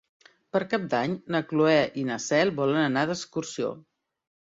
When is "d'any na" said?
0.93-1.43